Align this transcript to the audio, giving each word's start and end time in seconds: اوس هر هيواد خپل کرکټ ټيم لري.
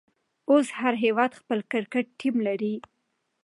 اوس 0.49 0.67
هر 0.79 0.93
هيواد 1.03 1.31
خپل 1.39 1.59
کرکټ 1.71 2.05
ټيم 2.19 2.35
لري. 2.47 2.75